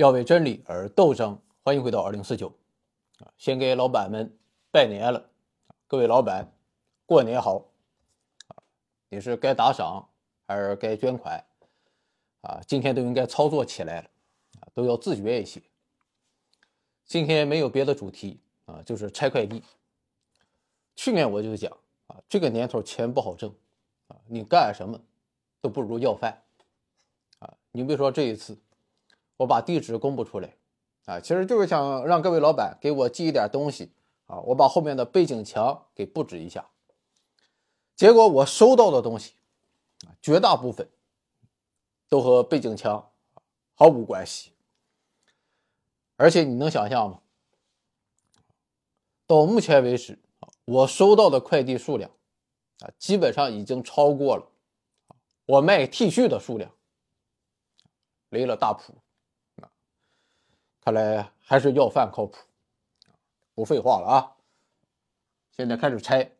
[0.00, 1.38] 要为真理而斗争。
[1.62, 2.50] 欢迎回到二零四九
[3.18, 3.28] 啊！
[3.36, 4.34] 先给老板们
[4.70, 5.28] 拜年了，
[5.86, 6.50] 各位老板，
[7.04, 7.66] 过年好
[8.48, 8.56] 啊！
[9.10, 10.08] 你是该打赏
[10.46, 11.44] 还是该捐款
[12.40, 12.62] 啊？
[12.66, 14.08] 今天都应该操作起来了
[14.60, 15.60] 啊，都要自觉一些。
[17.04, 19.62] 今天没有别的主题啊，就是拆快递。
[20.96, 21.70] 去年我就讲
[22.06, 23.54] 啊，这个年头钱不好挣
[24.08, 24.98] 啊，你干什么
[25.60, 26.42] 都不如要饭
[27.40, 27.54] 啊！
[27.70, 28.56] 你比如说这一次，
[29.40, 30.54] 我把地址公布出来。
[31.06, 33.90] 啊，其实就是想让各位老板给我寄一点东西
[34.26, 36.68] 啊，我把后面的背景墙给布置一下。
[37.96, 39.32] 结果我收到的东西，
[40.20, 40.88] 绝大部分
[42.08, 43.10] 都和背景墙
[43.74, 44.52] 毫无关系。
[46.16, 47.20] 而且你能想象吗？
[49.26, 50.18] 到目前为止，
[50.66, 52.10] 我收到的快递数量
[52.80, 54.46] 啊，基本上已经超过了
[55.46, 56.70] 我卖 T 恤的数量，
[58.28, 58.99] 雷了大谱。
[60.82, 62.38] 看来还是要饭靠谱，
[63.54, 64.32] 不废话了啊！
[65.50, 66.32] 现在开始拆，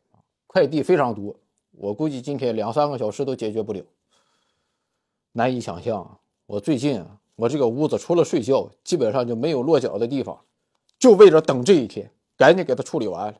[0.47, 1.37] 快递非常多，
[1.73, 3.85] 我估计今天两三个小时都解决不了。
[5.33, 10.43] 难以想象，我最近，我这个屋子除了睡觉，基本上就没有落脚的地方，
[10.99, 13.39] 就为了等这一天，赶紧给它处理完了。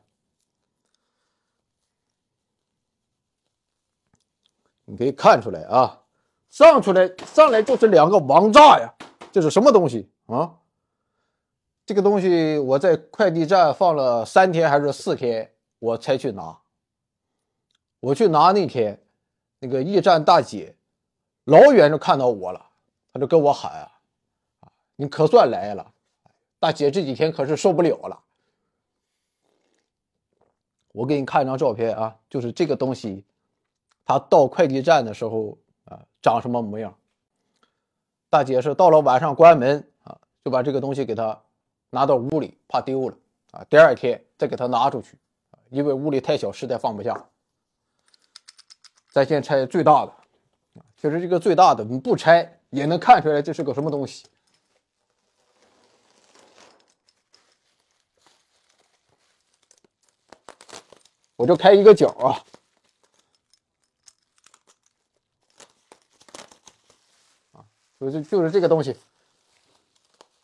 [4.85, 6.03] 你可以看出来啊，
[6.49, 8.93] 上出来上来就是两个王炸呀！
[9.31, 10.59] 这是什么东西啊？
[11.91, 16.57] 这个东西我在快递站放了三天还是四天，我才去拿。
[17.99, 18.97] 我去拿那天，
[19.59, 20.73] 那个驿站大姐
[21.43, 22.65] 老远就看到我了，
[23.11, 23.73] 她就跟我喊
[24.63, 25.91] ：“啊，你可算来了！
[26.61, 28.23] 大姐这几天可是受不了了。”
[30.93, 33.25] 我给你看一张照片啊，就是这个东西，
[34.05, 36.97] 它到快递站的时候啊，长什么模样？
[38.29, 41.37] 大姐是到了晚上关门啊，就把这个东西给他。
[41.91, 43.17] 拿到屋里，怕丢了
[43.51, 43.63] 啊！
[43.69, 45.17] 第二天再给他拿出去，
[45.69, 47.29] 因为屋里太小，实在放不下。
[49.09, 50.11] 咱先拆最大的
[50.75, 54.25] 啊，其实这个最大的你不拆也能看出来这是个什么东西。
[61.35, 62.39] 我就开一个角啊，
[67.51, 67.65] 啊，
[67.99, 68.95] 就是就是这个东西，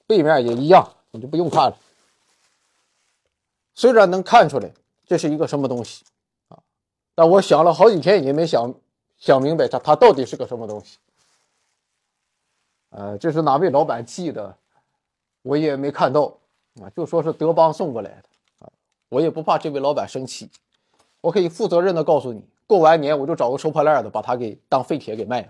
[0.05, 0.93] 背面也一样。
[1.17, 1.77] 你就不用看了。
[3.73, 4.71] 虽然能看出来
[5.05, 6.03] 这是一个什么东西
[6.47, 6.57] 啊，
[7.13, 8.73] 但我想了好几天也没想
[9.17, 10.97] 想明白它它到底是个什么东西。
[12.89, 14.55] 呃，这是哪位老板寄的，
[15.41, 16.37] 我也没看到
[16.81, 18.71] 啊，就说是德邦送过来的啊，
[19.09, 20.49] 我也不怕这位老板生气，
[21.21, 25.47] 我可以负责任的告诉你，过完年我就找个收破烂的把它给当废铁给卖了。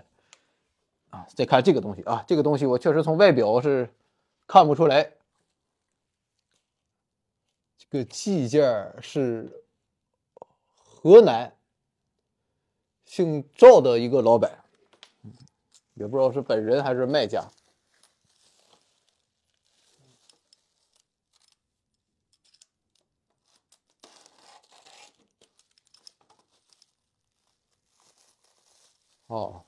[1.10, 3.88] 啊，再看这个东西啊，这个东西我确实从外表是
[4.46, 5.12] 看不出来。
[7.90, 8.62] 个寄件
[9.02, 9.64] 是
[10.76, 11.56] 河南
[13.06, 14.62] 姓赵的一个老板，
[15.94, 17.48] 也不知道是本人还是卖家。
[29.28, 29.67] 哦。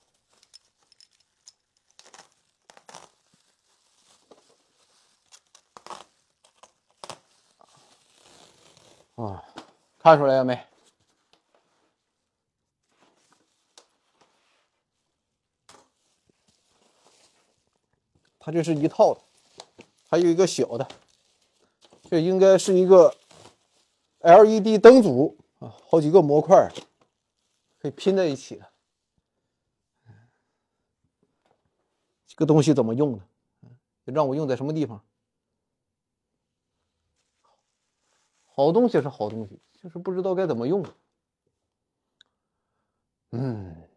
[9.22, 9.44] 啊，
[9.98, 10.66] 看出来了没？
[18.38, 19.20] 它这是一套的，
[20.09, 20.88] 还有一个小的，
[22.09, 23.14] 这应该是一个
[24.20, 26.72] LED 灯组啊，好几个模块
[27.78, 28.66] 可以拼在一起的。
[32.26, 33.25] 这个东西怎么用呢？
[34.06, 35.04] 让我用在什么地方？
[38.60, 40.84] 好东西是好东西，就是不知道该怎么用。
[43.31, 43.88] 嗯，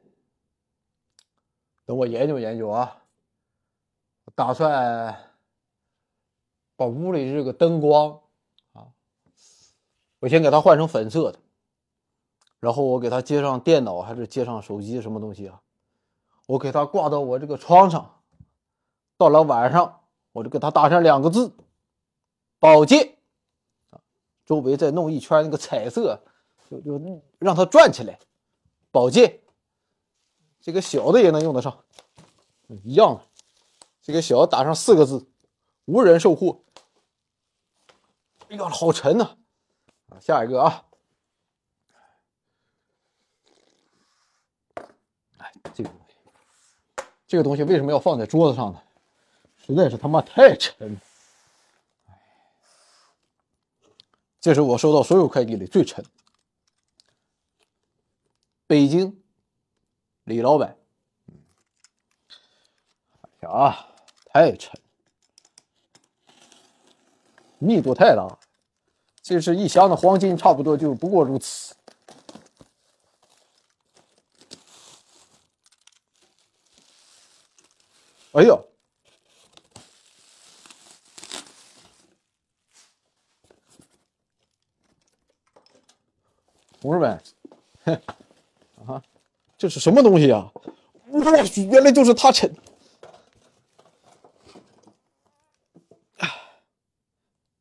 [1.84, 3.04] 等我研究研究啊。
[4.36, 5.36] 打算
[6.78, 8.22] 把屋里这个灯光
[8.72, 8.88] 啊，
[10.20, 11.40] 我先给它换成粉色的，
[12.62, 15.62] 然后我给它接上电脑还是接上手机什么东西啊？
[16.48, 18.24] 我给它挂到我这个窗上，
[19.18, 21.54] 到了晚上我就给它打上两个字：
[22.60, 23.13] 保健。
[24.46, 26.22] 周围再弄一圈那个彩色，
[26.70, 28.20] 就就让它转起来。
[28.92, 29.42] 宝剑，
[30.60, 31.84] 这个小的也能用得上，
[32.84, 33.22] 一样的。
[34.02, 35.28] 这个小打上四个字：
[35.86, 36.62] 无人售货。
[38.50, 39.38] 哎呀，好沉呐！
[40.10, 40.86] 啊，下一个啊。
[45.38, 46.16] 哎，这个东西，
[47.26, 48.82] 这个东西为什么要放在桌子上呢？
[49.56, 51.00] 实在是他妈太沉。
[54.44, 56.04] 这是我收到所有快递里最沉。
[58.68, 59.24] 北京
[60.26, 60.78] 李老板，
[63.40, 63.88] 哎呀，
[64.26, 64.78] 太沉，
[67.58, 68.38] 密度太大，
[69.22, 71.74] 这是一箱的黄金，差不多就不过如此。
[78.34, 78.60] 哎呀！
[86.84, 87.24] 同志们，
[88.86, 89.02] 啊，
[89.58, 90.52] 这是什么东西啊？
[91.08, 92.54] 我去，原来就是它沉。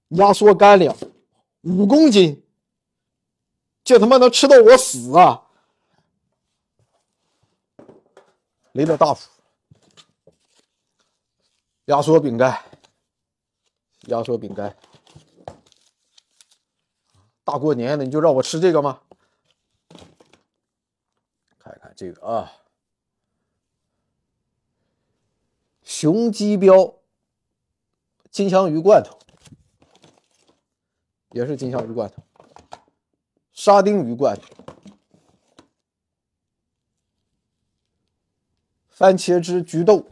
[0.08, 0.94] 压缩干粮
[1.60, 2.44] 五公斤，
[3.84, 5.46] 这他妈能吃到我死啊！
[8.72, 9.30] 雷德大夫，
[11.84, 12.60] 压缩饼干，
[14.08, 14.76] 压缩饼干，
[17.44, 19.00] 大过年的你就让我吃这个吗？
[21.94, 22.52] 这个啊，
[25.82, 26.94] 雄鸡标
[28.30, 29.18] 金枪鱼罐头，
[31.30, 32.22] 也是金枪鱼罐头，
[33.52, 34.48] 沙丁鱼罐头，
[38.88, 40.06] 番茄汁菊豆，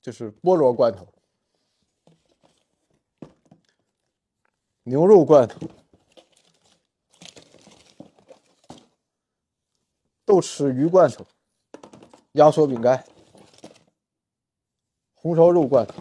[0.00, 1.06] 这是菠萝罐头，
[4.82, 5.77] 牛肉罐头。
[10.28, 11.26] 豆豉鱼罐头、
[12.32, 13.02] 压缩饼干、
[15.14, 15.94] 红烧肉罐头，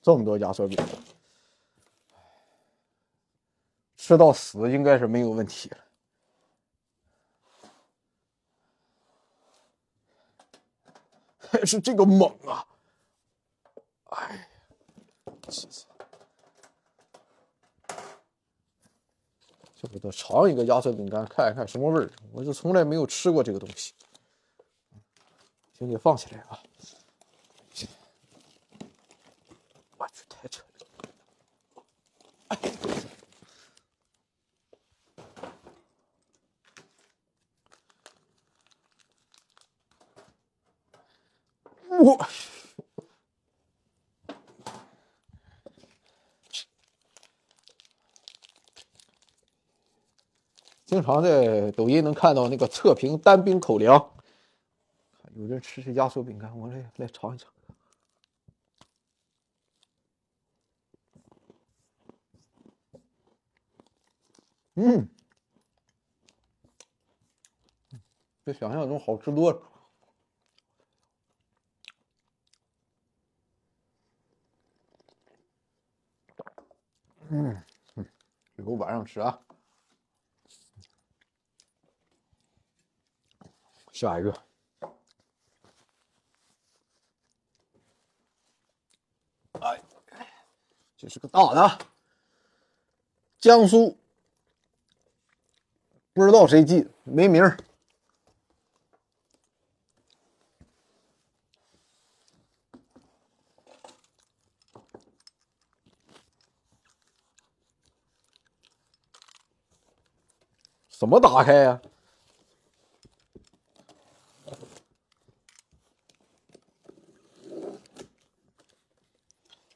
[0.00, 0.86] 这么多压缩饼干，
[3.96, 5.78] 吃到死应该是没有问题了。
[11.40, 12.64] 还 是这个猛啊！
[14.10, 14.48] 哎，
[15.48, 15.86] 气死！
[19.92, 22.10] 我得尝一个压缩饼干，看一看什么味儿。
[22.32, 23.92] 我是从来没有吃过这个东西，
[25.78, 26.58] 先给放起来啊！
[29.98, 30.64] 我去，太沉
[41.88, 41.98] 了！
[42.00, 42.26] 我。
[50.94, 54.12] 经常在抖音能看到那个测评单兵口粮，
[55.34, 57.52] 有人吃这压缩饼干，我来来尝一尝。
[64.76, 65.08] 嗯，
[68.44, 69.62] 比想象中好吃多了。
[77.30, 77.60] 嗯
[77.96, 78.06] 嗯，
[78.58, 79.40] 以后晚上吃啊。
[83.94, 84.42] 下一个，
[89.60, 89.80] 哎，
[90.96, 91.78] 这是个大的，
[93.38, 93.96] 江苏，
[96.12, 97.56] 不知道谁寄，没名儿，
[110.88, 111.80] 怎么打开呀？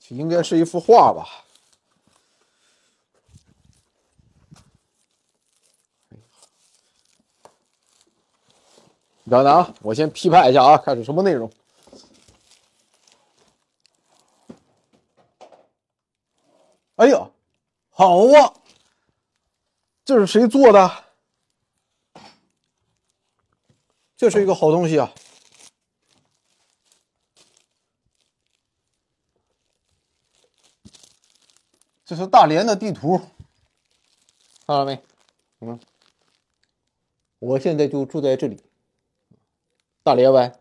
[0.09, 1.45] 应该是一幅画吧？
[9.31, 11.53] 等等啊，我先批判一下啊，看是什么内容。
[16.97, 17.31] 哎呀，
[17.91, 18.55] 好啊！
[20.05, 21.05] 这是谁做的？
[24.17, 25.12] 这是一个好东西啊！
[32.09, 33.29] 这是大连的地图，看
[34.69, 35.05] 到没？
[35.61, 35.79] 嗯，
[37.38, 38.65] 我现在就住在这里，
[40.03, 40.59] 大连湾，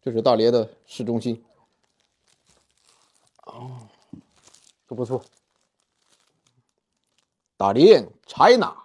[0.00, 1.44] 这是大连的市中心。
[3.44, 3.88] 哦，
[4.88, 5.24] 这不错，
[7.56, 8.84] 大连 China，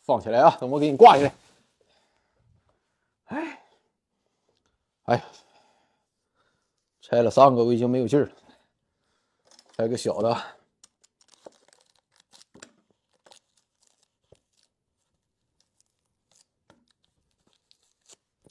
[0.00, 0.56] 放起来啊！
[0.58, 1.34] 等我给你挂起来。
[3.26, 3.58] 哎。
[5.04, 5.24] 哎呀，
[7.00, 8.32] 拆了三个，我已经没有劲儿了。
[9.76, 10.42] 拆个小的，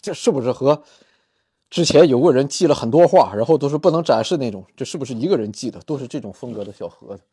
[0.02, 0.84] 这是不是和
[1.70, 4.66] 之前有个人寄了很多画，然后都是不能展示那种？
[4.76, 5.80] 这是不是一个人寄的？
[5.82, 7.24] 都是这种风格的小盒子，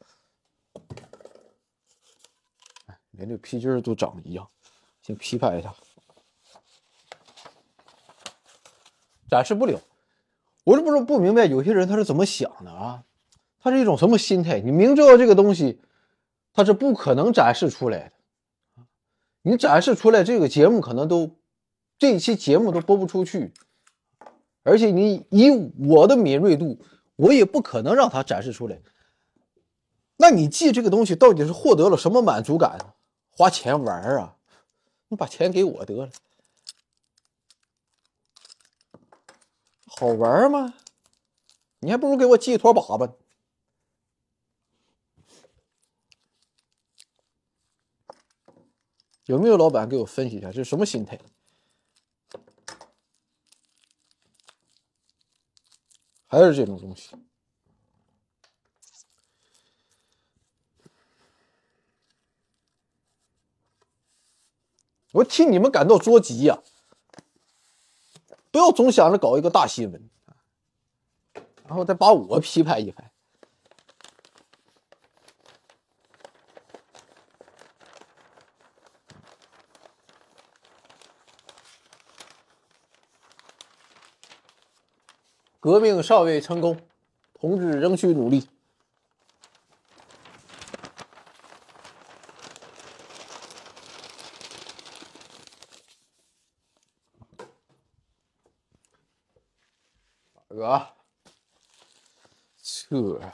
[3.11, 4.49] 连这皮筋都长一样。
[5.03, 5.75] 先批判一下，
[9.31, 9.81] 展示不了。
[10.65, 13.05] 我是不是不明白有些人他是怎么想的啊？
[13.61, 14.61] 他是一种什么心态？
[14.61, 15.81] 你明知道这个东西
[16.53, 18.13] 他是不可能展示出来
[18.77, 18.83] 的，
[19.43, 21.31] 你展示出来这个节目可能都
[21.99, 23.53] 这一期节目都播不出去，
[24.63, 25.51] 而且你以
[25.89, 26.79] 我的敏锐度，
[27.17, 28.79] 我也不可能让他展示出来。
[30.17, 32.79] 那你记这个东西到底是获得了什么满足感？
[33.31, 34.37] 花钱玩啊？
[35.09, 36.11] 你把钱给我得了，
[39.99, 40.75] 好玩吗？
[41.81, 43.17] 你还不如给我寄一坨粑粑。
[49.25, 51.19] 有没有老板给我分析一下，这是什么心态？
[56.29, 57.11] 还是这种东西？
[65.11, 66.63] 我替你们感到着急呀！
[68.59, 70.11] 不要总想着搞一个大新闻，
[71.69, 73.09] 然后再把我批判一番。
[85.61, 86.81] 革命尚未成功，
[87.35, 88.49] 同志仍需努力。
[100.61, 100.95] 啊，
[102.63, 103.33] 这大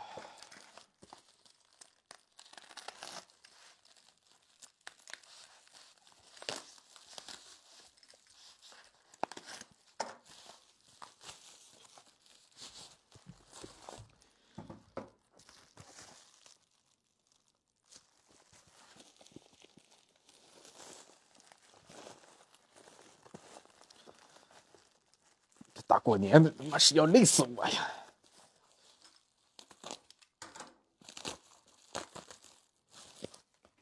[26.04, 27.88] 过年的，他妈是要累死我呀！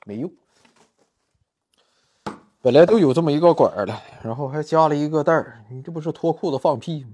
[0.06, 0.32] 没用，
[2.60, 7.10] 本来都有这么一个管儿了，然后还加了一个袋儿，你这不是脱裤子放屁吗？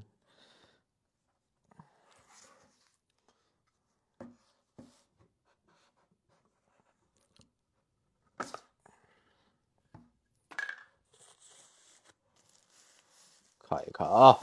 [13.67, 14.39] 看一看啊！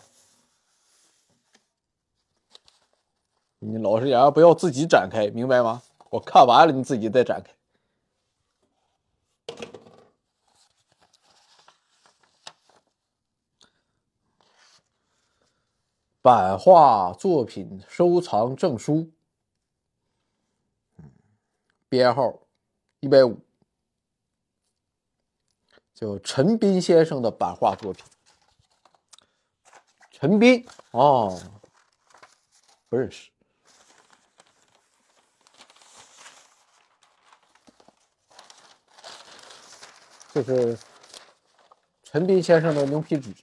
[3.95, 5.81] 你老实点，不要自己展开，明白吗？
[6.09, 7.53] 我看完了，你自己再展开。
[16.21, 19.11] 版画作品收藏证书，
[21.87, 22.39] 编号
[22.99, 23.39] 一百五，
[25.93, 28.03] 叫陈斌先生的版画作品。
[30.09, 31.39] 陈斌哦，
[32.89, 33.29] 不认识。
[40.35, 40.77] 这是
[42.03, 43.33] 陈斌先生的牛皮纸，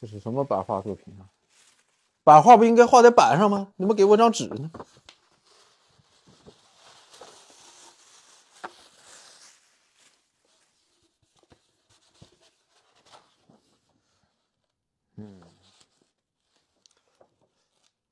[0.00, 1.26] 这是什么版画作品啊？
[2.22, 3.72] 版画不应该画在板上吗？
[3.74, 4.70] 你们给我张纸呢？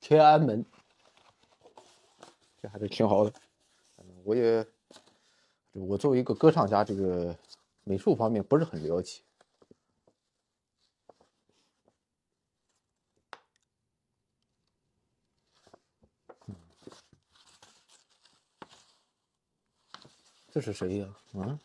[0.00, 0.66] 天安门，
[2.60, 3.32] 这还是挺好的。
[4.24, 4.66] 我也。
[5.86, 7.36] 我作为一个歌唱家，这个
[7.84, 9.20] 美术方面不是很了解。
[20.50, 21.08] 这是谁呀？
[21.34, 21.58] 啊？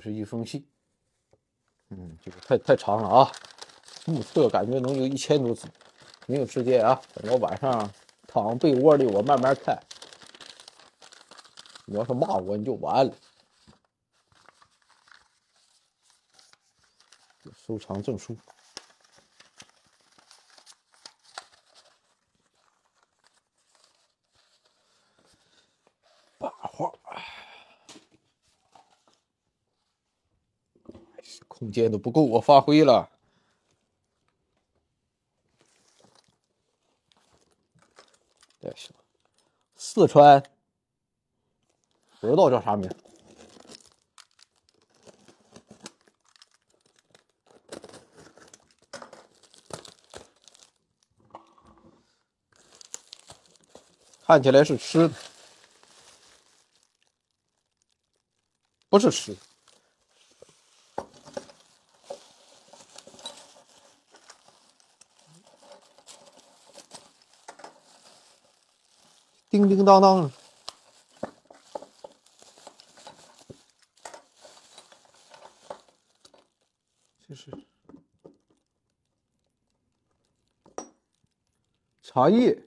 [0.00, 0.66] 是一封信，
[1.90, 3.32] 嗯，这个太太长了啊，
[4.06, 5.68] 目测感觉能有一千多字，
[6.26, 7.92] 没有时间啊，等到晚上
[8.26, 9.78] 躺被窝里我慢慢看。
[11.84, 13.12] 你要是骂我，你就完了。
[17.52, 18.36] 收藏证书，
[31.70, 33.08] 空间都不够我发挥了。
[38.60, 38.92] 再行，
[39.76, 40.42] 四川
[42.18, 42.90] 不知道叫啥名。
[54.26, 55.14] 看起来是吃的，
[58.88, 59.36] 不是吃。
[69.68, 70.30] 叮叮当当，
[77.28, 77.50] 这是
[82.02, 82.62] 茶叶。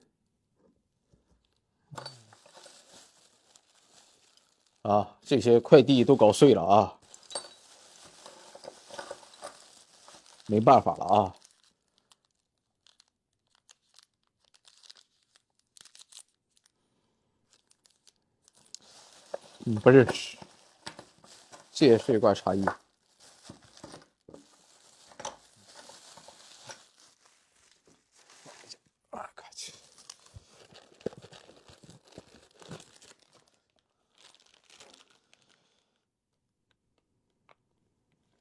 [4.83, 6.99] 啊，这些快递都搞碎了啊，
[10.47, 11.35] 没办法了啊。
[19.65, 20.37] 嗯，不认识，
[21.71, 22.65] 这也是一罐茶叶。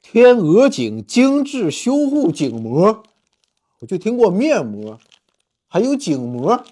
[0.00, 3.04] 天鹅颈精致修护颈膜，
[3.78, 5.00] 我就听过面膜，
[5.68, 6.66] 还有颈膜，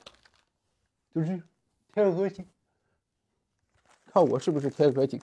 [1.14, 1.42] 就是
[1.94, 2.49] 天鹅颈。
[4.12, 5.22] 看我是不是天鹅颈？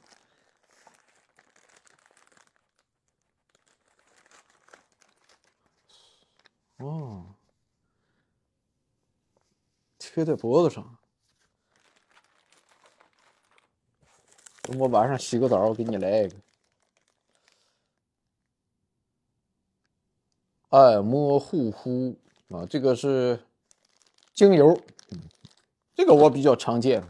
[6.78, 7.26] 哦，
[10.00, 10.98] 贴在脖子上。
[14.62, 16.36] 等我晚上洗个澡，我给你来一个。
[20.70, 22.18] 按摩护肤
[22.50, 23.46] 啊，这个是
[24.34, 24.82] 精油，
[25.94, 27.04] 这个我比较常见。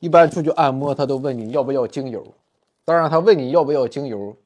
[0.00, 2.34] 一般出去按摩，他都问你要不要精油。
[2.84, 4.36] 当然，他问你要不要精油，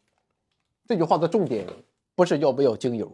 [0.86, 1.66] 这句话的重点
[2.14, 3.10] 不是要不要精油，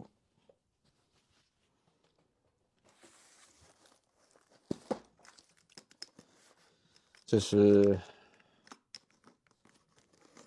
[7.25, 7.97] 这是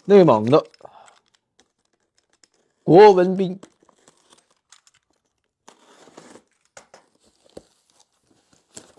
[0.04, 0.62] 内蒙的。
[2.82, 3.58] 国文斌，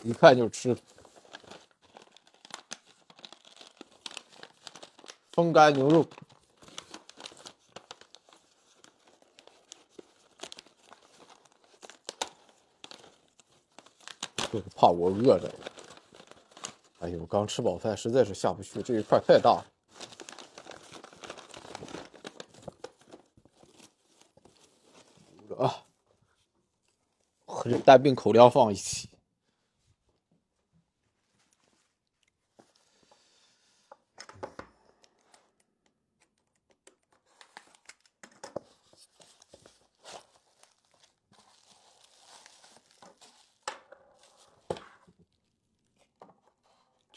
[0.01, 0.75] 一看就吃
[5.35, 6.07] 风干牛肉，
[14.37, 15.53] 就是怕我饿着。
[16.99, 19.65] 哎呦，刚吃饱饭，实在是下不去，这一块太大了。
[25.57, 25.83] 啊，
[27.45, 29.09] 和这单并口粮放一起，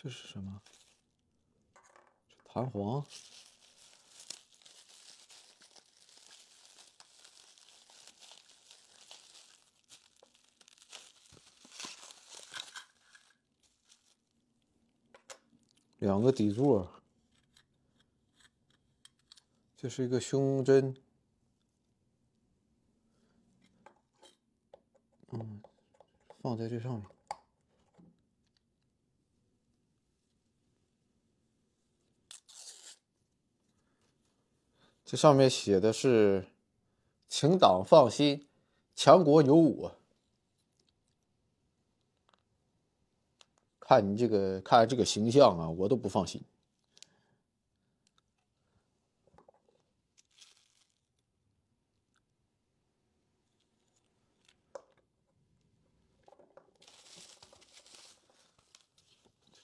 [0.00, 0.62] 这是什么？
[2.44, 3.04] 弹簧。
[15.98, 17.02] 两个底座，
[19.76, 20.96] 这是一个胸针，
[25.30, 25.60] 嗯，
[26.40, 27.17] 放在这上面。
[35.08, 36.48] 这上面写的是
[37.30, 38.46] “请党放心，
[38.94, 39.96] 强国有我”。
[43.80, 46.42] 看你这个，看这个形象啊，我都不放心。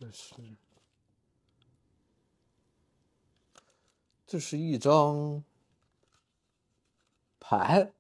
[0.01, 0.54] 这是，
[4.35, 5.45] 这是一张
[7.39, 7.93] 牌。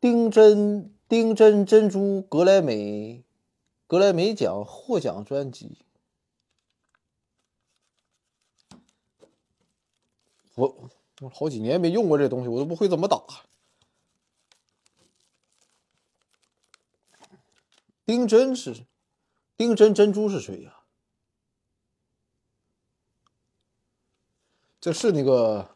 [0.00, 3.22] 丁真丁真珍珠格莱美
[3.86, 5.78] 格莱美奖获奖专辑，
[10.56, 13.22] 我我好几年没用过这东西，我都不会怎么打。
[18.04, 18.84] 丁真是
[19.56, 20.80] 丁真珍珠是谁呀？
[24.80, 25.70] 这是那个，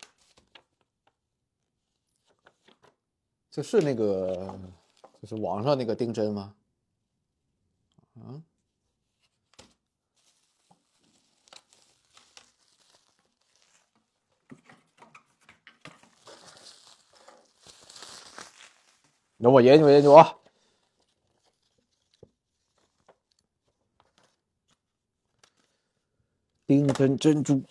[3.50, 4.58] 这是那个，
[5.22, 6.54] 就是网上那个丁真吗？
[8.16, 8.42] 啊？
[19.38, 20.37] 那我研究研究啊。
[26.68, 27.64] 丁真珍珠，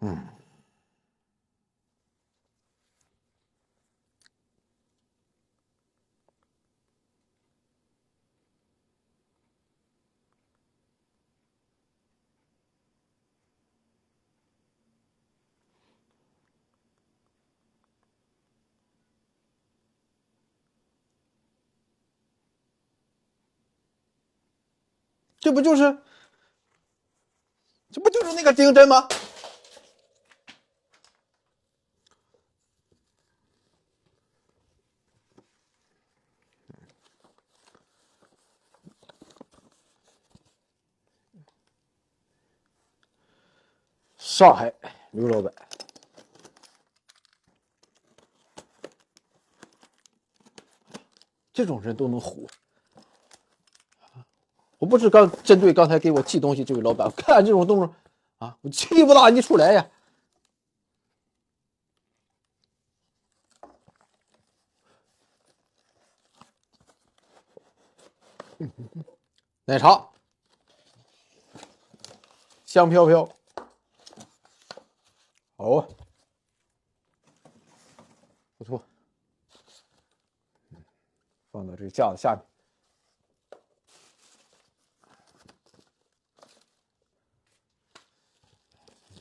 [0.00, 0.28] 嗯，
[25.42, 25.98] 这不就是，
[27.90, 29.08] 这不就是那个丁真吗？
[44.16, 44.72] 上海
[45.10, 45.52] 刘老板，
[51.52, 52.48] 这种人都能唬。
[54.82, 57.94] 我不是刚针对刚才给我寄东西这位老板， 看这种动作
[58.38, 59.88] 啊，我气不打一处来呀！
[69.66, 70.08] 奶茶
[72.64, 73.24] 香飘飘，
[75.56, 75.86] 好啊，
[78.58, 78.82] 不错，
[81.52, 82.51] 放到这个架子下面。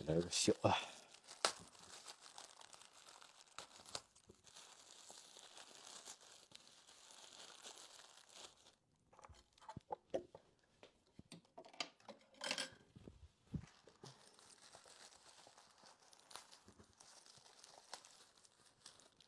[0.08, 0.74] 来个小的，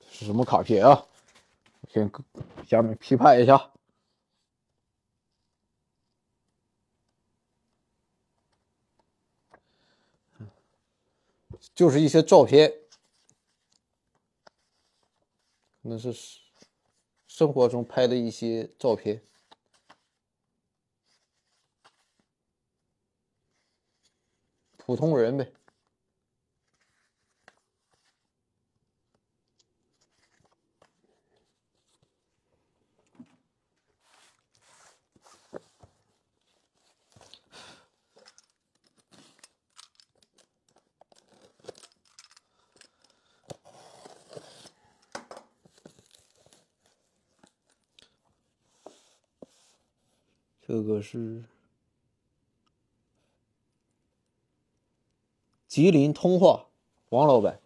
[0.09, 1.05] 是什么卡片啊？
[1.89, 2.09] 先
[2.67, 3.72] 下面批判一下。
[11.83, 12.73] 就是一些照片，
[15.81, 16.13] 那是
[17.27, 19.21] 生活中拍的一些照片，
[24.77, 25.51] 普通人呗。
[50.73, 51.43] 这个是
[55.67, 56.65] 吉林通化
[57.09, 57.59] 王老板。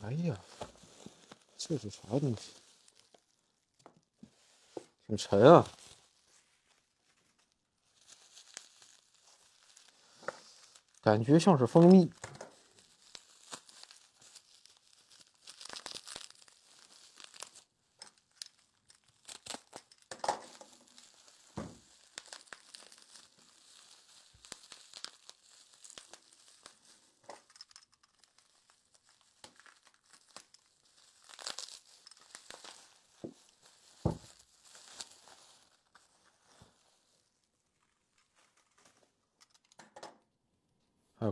[0.00, 0.40] 哎呀，
[1.58, 2.54] 这是啥东西？
[5.06, 5.68] 挺沉啊，
[11.02, 12.10] 感觉像是蜂蜜。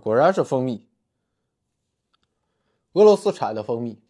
[0.06, 0.86] 果然是蜂蜜，
[2.92, 4.00] 俄罗斯产的蜂蜜。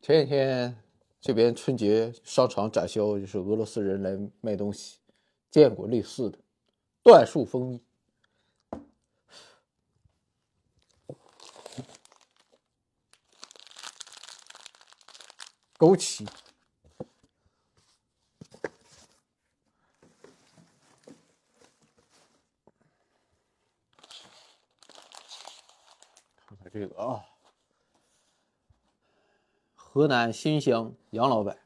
[0.00, 0.82] 前几天
[1.20, 4.98] 这边春节商场展销，就是俄罗斯人来卖东西，
[5.50, 6.38] 见过类似的
[7.04, 7.84] 椴树蜂蜜，
[15.76, 16.26] 枸杞。
[26.78, 27.24] 这个啊
[29.74, 31.56] 河南新乡杨老板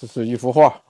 [0.00, 0.89] 这是一幅画。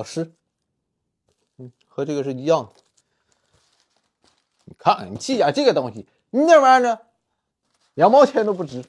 [0.00, 0.32] 老师，
[1.58, 2.80] 嗯，和这个是一样的。
[4.64, 7.00] 你看，你记下这个东西，你那玩意儿呢，
[7.92, 8.82] 两毛钱都不值。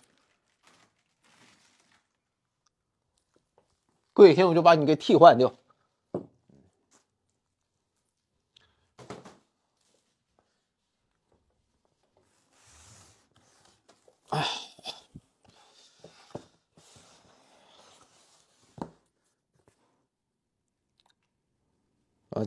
[4.13, 5.53] 过几天我就把你给替换掉。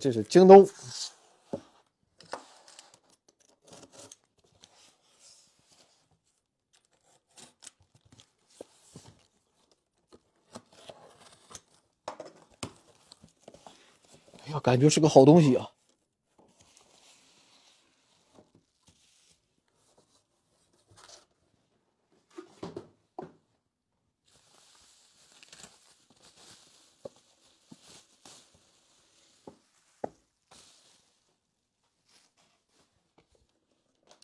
[0.05, 0.69] 这是京东。
[14.45, 15.71] 哎呀，感觉是个好东西啊！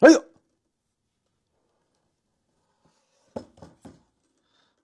[0.02, 0.24] 哎呦，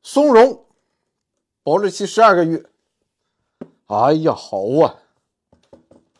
[0.02, 0.66] 松茸，
[1.76, 2.64] 保质期十二个月。
[3.88, 4.96] 哎呀，好啊！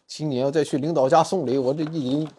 [0.06, 2.30] 今年要再去领导家送礼，我这一年，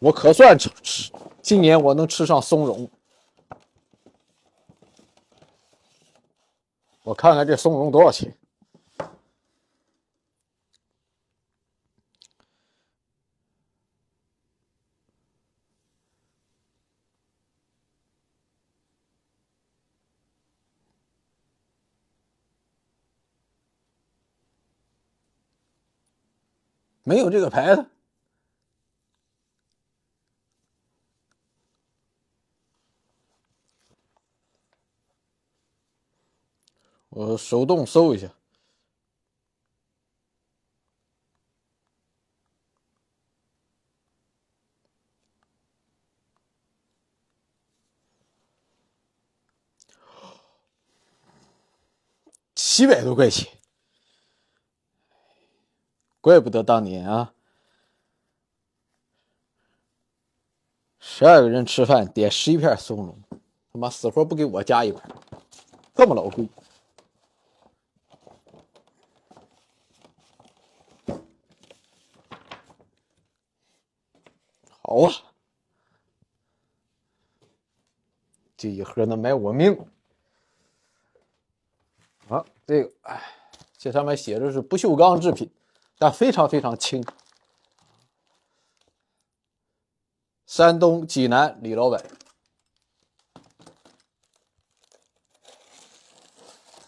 [0.00, 1.12] 我可算吃吃。
[1.40, 2.90] 今年我能吃上松茸，
[7.04, 8.36] 我看看这松茸多少钱。
[27.04, 27.86] 没有这个牌子，
[37.08, 38.28] 我手动搜一下，
[52.54, 53.61] 七百多块钱。
[56.22, 57.34] 怪不得当年啊，
[61.00, 63.18] 十二个人吃饭点十一片松茸，
[63.72, 65.02] 他妈死活不给我加一块，
[65.96, 66.48] 这么老贵。
[74.80, 75.12] 好啊，
[78.56, 79.76] 这一盒能买我命。
[82.28, 83.20] 啊，这个，哎，
[83.76, 85.50] 这上面写的是不锈钢制品。
[86.02, 87.06] 但非常非常轻。
[90.46, 92.04] 山东济南李老板，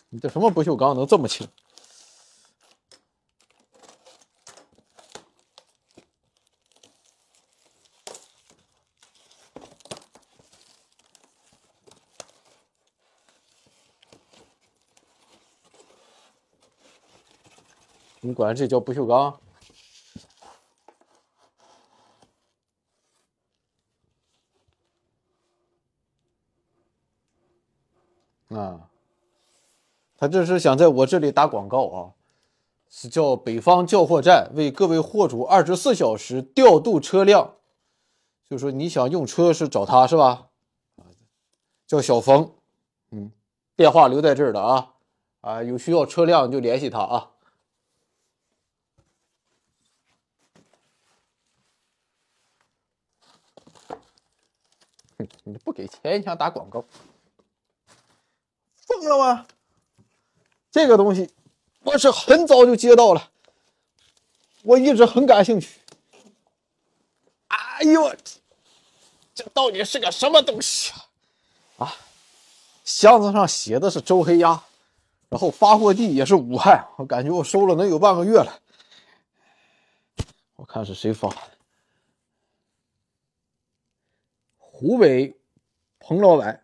[0.08, 1.46] 你这什么不锈钢能这么轻？
[18.26, 19.38] 你管这叫不锈钢？
[28.48, 28.88] 啊，
[30.16, 32.16] 他这是想在我这里打广告啊，
[32.88, 37.56] 是叫北方叫货站，为各位货主二十四小时调度车辆，
[38.48, 40.48] 就说你想用车是找他是吧？
[41.86, 42.54] 叫小冯，
[43.10, 43.30] 嗯，
[43.76, 44.94] 电话留在这儿的啊，
[45.42, 47.32] 啊，有需要车辆就联系他啊。
[55.44, 56.84] 你不给钱，你想打广告？
[58.86, 59.46] 疯了吗？
[60.70, 61.30] 这个东西
[61.82, 63.30] 我是很早就接到了，
[64.62, 65.80] 我一直很感兴趣。
[67.48, 68.14] 哎呦，
[69.34, 70.92] 这到底是个什么东西
[71.78, 71.86] 啊？
[71.86, 71.96] 啊，
[72.84, 74.62] 箱子上写的是周黑鸭，
[75.28, 78.60] 然后发货地也是武汉，我感觉我收了能有半个月了。
[80.56, 81.28] 我看是谁发？
[84.84, 85.34] 湖北
[85.98, 86.62] 彭老板。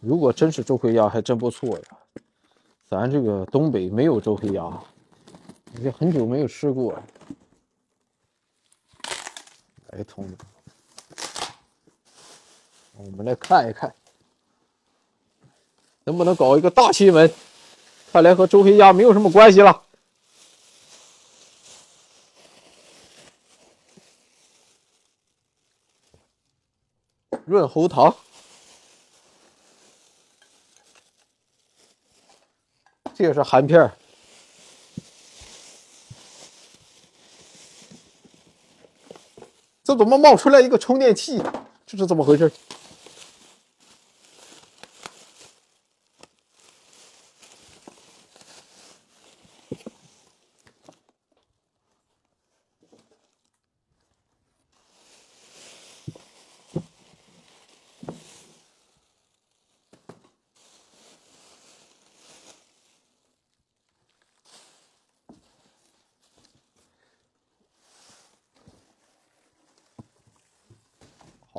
[0.00, 1.84] 如果真是周黑鸭，还真不错呀。
[2.88, 4.82] 咱这个东北没有周黑鸭，
[5.78, 7.00] 也很久没有吃过。
[9.90, 10.38] 来，同志们，
[12.96, 13.94] 我们来看一看，
[16.02, 17.32] 能不能搞一个大新闻？
[18.12, 19.82] 看来和周黑鸭没有什么关系了。
[27.44, 28.14] 润喉糖。
[33.14, 33.90] 这也是含片
[39.84, 41.42] 这怎么冒出来一个充电器？
[41.86, 42.50] 这是怎么回事？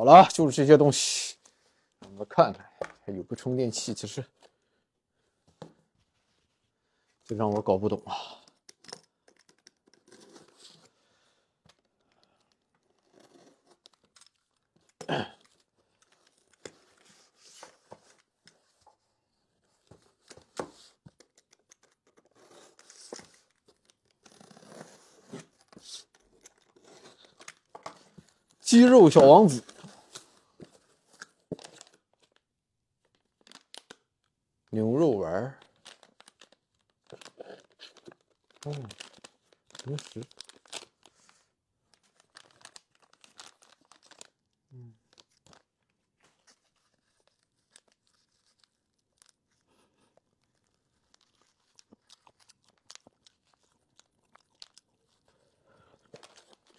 [0.01, 1.35] 好了，就是这些东西。
[1.99, 2.67] 我们看看，
[3.05, 4.25] 还有个充电器，其实
[7.23, 8.41] 这让我搞不懂啊。
[28.61, 29.63] 肌肉小王子。
[34.73, 35.59] 牛肉丸儿，
[38.63, 38.71] 哦，
[39.83, 40.23] 零食，
[44.69, 44.93] 嗯，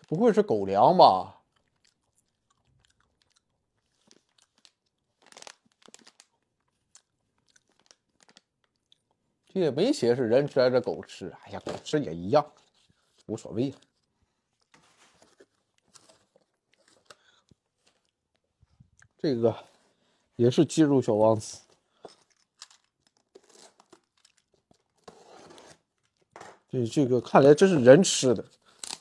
[0.09, 1.41] 不会是狗粮吧？
[9.49, 12.53] 这也没写是人吃还是狗吃，哎呀，狗吃也一样，
[13.27, 13.75] 无所谓。
[19.19, 19.55] 这个
[20.37, 21.61] 也是肌肉小王子，
[26.71, 28.45] 这这个看来这是人吃的，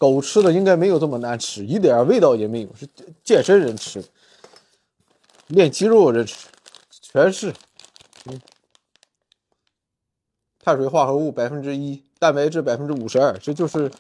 [0.02, 2.90] 狗吃的应该没有这么难吃，一点味道也没有，是
[3.24, 4.04] 健身人吃，
[5.46, 6.48] 练肌肉人吃，
[6.90, 7.54] 全是，
[10.60, 13.92] 碳水化合物百分之一，蛋白质百分之五十二，这就是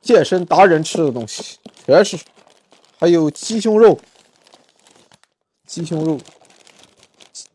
[0.00, 2.18] 健身达人吃的东西，全是。
[2.98, 3.96] 还有鸡胸肉，
[5.66, 6.18] 鸡胸肉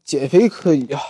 [0.06, 1.02] 减肥可以啊。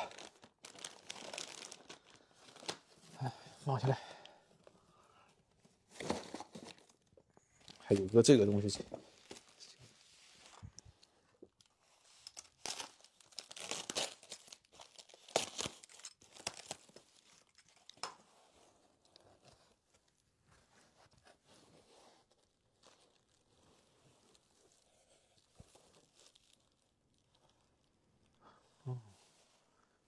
[3.20, 3.32] 哎，
[3.64, 4.11] 放下来。
[7.92, 8.80] 还有个这个东西。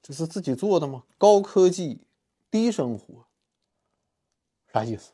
[0.01, 1.03] 这是自己做的吗？
[1.17, 1.99] 高科技，
[2.49, 3.25] 低生活，
[4.71, 5.11] 啥意思？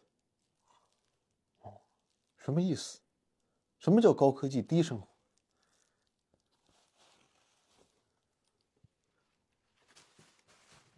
[2.50, 3.00] 什么意思？
[3.78, 5.08] 什么叫高科技低生活？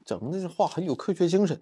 [0.05, 1.61] 整的这话很有科学精神。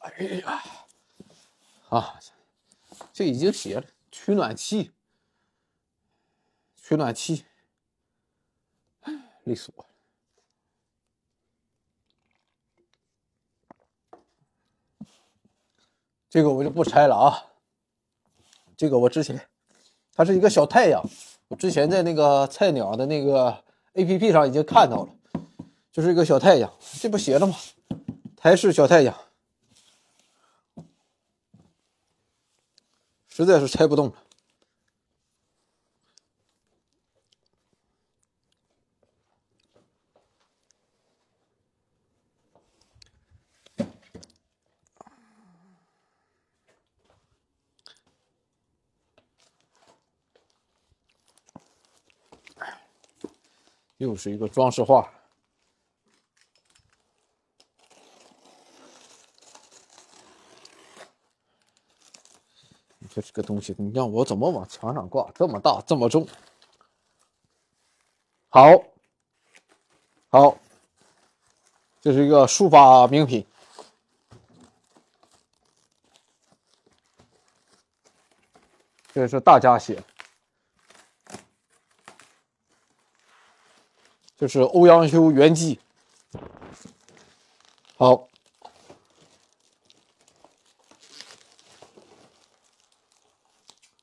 [0.00, 0.62] 哎呀，
[1.88, 2.20] 啊，
[3.14, 4.92] 这已经写了取暖器，
[6.76, 7.46] 取暖器，
[9.44, 9.88] 累死我了。
[16.28, 17.46] 这个我就不拆了啊。
[18.76, 19.48] 这个我之前，
[20.12, 21.02] 它是一个小太阳，
[21.48, 25.14] 我之前在那个菜鸟的那个 A P P 上已经看到了，
[25.92, 26.72] 就是一个小太阳。
[27.00, 27.54] 这不写了吗？
[28.36, 29.16] 台式小太阳。
[33.28, 34.23] 实在是拆不动了。
[54.04, 55.10] 又是一个装饰画。
[62.98, 65.30] 你说这个东西，你让我怎么往墙上挂？
[65.34, 66.28] 这么大，这么重。
[68.50, 68.70] 好，
[70.28, 70.58] 好，
[72.02, 73.46] 这是一个书法名品。
[79.14, 80.02] 这是大家写，
[84.44, 85.80] 这是欧阳修原记。
[87.96, 88.28] 好，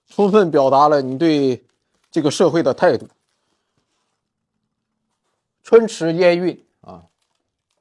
[0.09, 1.63] 充分表达了你对
[2.09, 3.07] 这个社会的态度。
[5.61, 7.05] 春池烟韵啊，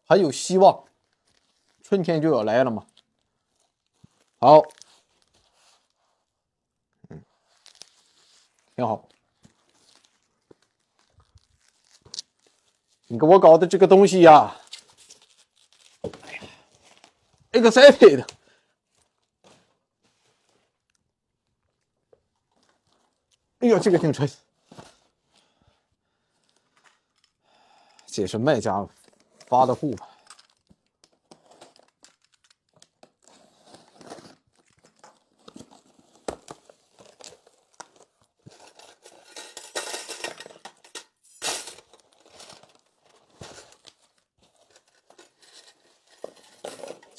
[0.07, 0.85] 还有希望，
[1.83, 2.87] 春天就要来了嘛。
[4.39, 4.63] 好。
[8.77, 9.09] 挺好，
[13.13, 14.57] 你给我搞的这个东西呀
[17.51, 18.25] ，excited？
[23.59, 24.31] 哎呦，这个挺沉，
[28.07, 28.87] 这是卖家
[29.49, 30.09] 发的货吧。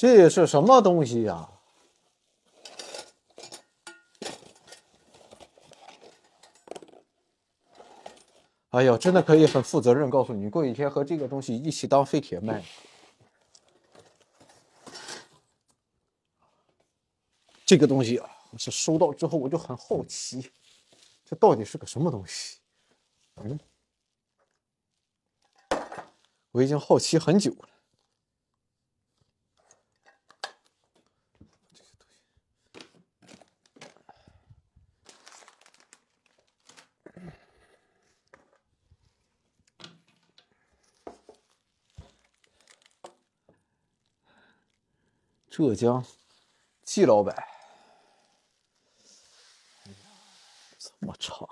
[0.02, 1.47] 这是什么东西呀？
[8.72, 12.64] 哎呦，真的可以很负责任告诉你，过几天和这个东西一起当废铁卖。
[17.64, 20.52] 这个东西啊，我是收到之后我就很好奇，
[21.24, 22.58] 这到底是个什么东西？
[23.36, 23.60] 嗯，
[26.54, 27.68] 我已经好奇很久了。
[45.62, 46.03] 浙江
[46.84, 47.36] 季老板，
[49.86, 49.95] 哎呀，
[50.80, 51.47] 这么长。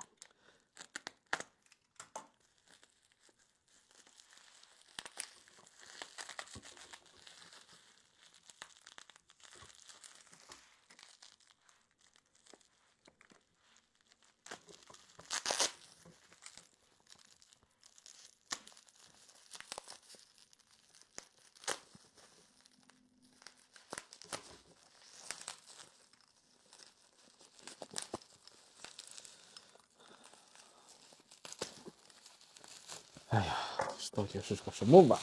[33.28, 33.56] 哎呀，
[33.96, 35.20] 这到底是个什么玩意儿？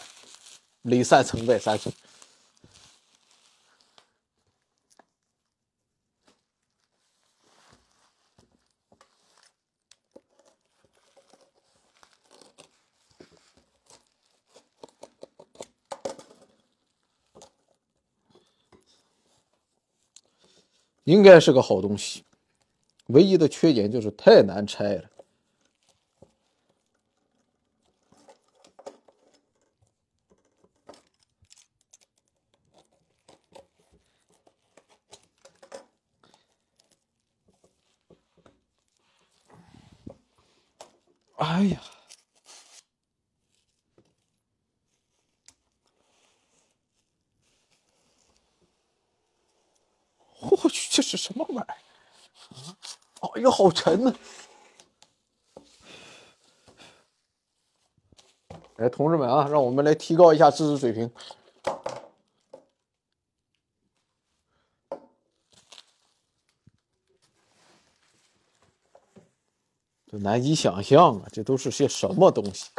[0.83, 1.91] 里三层外三层。
[21.03, 22.25] 应该是个好东西，
[23.07, 25.09] 唯一的缺点就是太难拆了。
[41.37, 41.81] 哎呀！
[50.39, 51.75] 我去，这是什么玩意儿？
[53.21, 53.29] 啊！
[53.35, 54.13] 哎呀，好沉呐！
[58.77, 61.11] 来，同志们啊，让我们来提高一下知识水平。
[70.09, 71.27] 这难以想象啊！
[71.33, 72.69] 这都是些什么东西？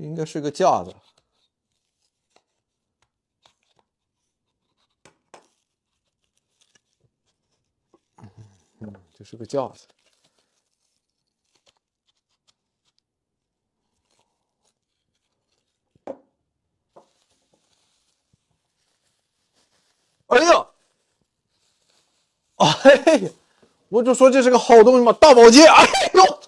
[0.00, 0.94] 应该是个架子。
[8.80, 9.86] 嗯，这是个架子。
[20.28, 20.66] 哎呀！
[22.56, 23.30] 哎呀！
[23.90, 25.70] 我就说这是个好东西嘛，大宝剑！
[25.70, 25.84] 哎
[26.14, 26.40] 呦，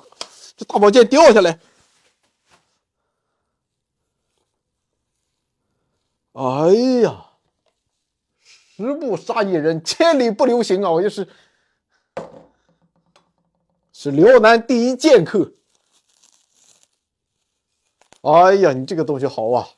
[0.56, 1.60] 这大宝剑掉下来！
[6.32, 6.72] 哎
[7.02, 7.26] 呀，
[8.40, 10.90] 十步杀一人，千里不留行啊！
[10.90, 11.28] 我就是
[13.92, 15.52] 是辽南第一剑客。
[18.22, 19.68] 哎呀，你这个东西好啊！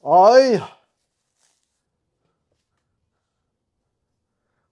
[0.00, 0.78] 哎呀，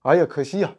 [0.02, 0.74] 哎呀，可惜呀，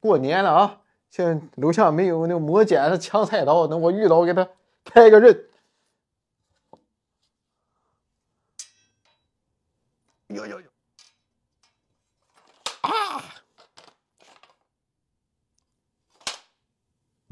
[0.00, 4.46] 过年了啊，现在楼下没有那个磨剪子、抢菜刀，等我遇到我给他
[4.84, 5.48] 开个刃。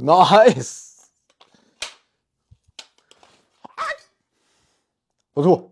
[0.03, 0.97] ，nice，
[5.33, 5.71] 不错。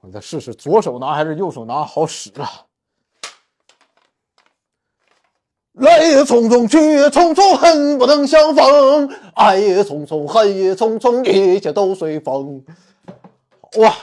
[0.00, 2.66] 我再试试左手拿还是右手拿好使啊！
[5.74, 12.64] 来也匆匆，去也匆匆，恨不能相逢；爱也匆匆，恨也匆匆，一切都随风。
[13.78, 13.94] 哇，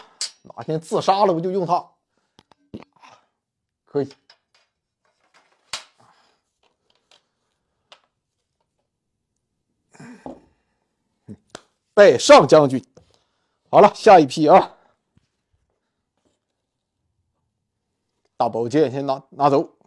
[0.43, 1.85] 哪天自杀了我就用它，
[3.85, 4.09] 可以。
[11.99, 12.81] 拜上将军。
[13.69, 14.77] 好了，下一批啊。
[18.37, 19.78] 大宝剑先拿拿走。